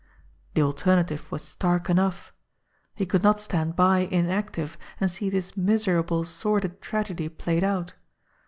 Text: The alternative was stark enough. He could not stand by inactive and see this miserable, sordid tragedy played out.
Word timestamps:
The 0.55 0.63
alternative 0.63 1.31
was 1.31 1.43
stark 1.43 1.87
enough. 1.87 2.33
He 2.95 3.05
could 3.05 3.21
not 3.21 3.39
stand 3.39 3.75
by 3.75 3.99
inactive 3.99 4.75
and 4.99 5.11
see 5.11 5.29
this 5.29 5.55
miserable, 5.55 6.23
sordid 6.23 6.81
tragedy 6.81 7.29
played 7.29 7.63
out. 7.63 7.93